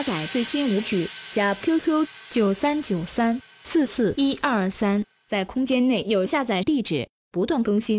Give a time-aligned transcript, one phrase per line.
[0.00, 7.98] 下载最新舞曲加 qq 九三九三四四一二三在空间内有下载地址不断更新。